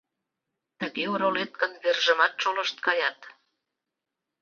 [0.79, 3.19] Тыге оролет гын, вержымат шолышт каят!